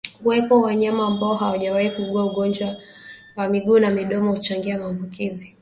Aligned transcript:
Kuwepo 0.23 0.61
wanyama 0.61 1.05
ambao 1.07 1.35
hawajawahi 1.35 1.91
kuugua 1.91 2.25
ugonjwa 2.25 2.75
wa 3.35 3.49
miguu 3.49 3.79
na 3.79 3.89
midomo 3.91 4.31
huchangia 4.31 4.79
maambukizi 4.79 5.49